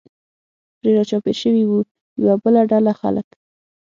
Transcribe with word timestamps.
پرې 0.77 0.91
را 0.95 1.03
چاپېر 1.09 1.35
شوي 1.43 1.63
و، 1.67 1.71
یوه 2.21 2.35
بله 2.43 2.61
ډله 2.71 2.93
خلک. 3.01 3.27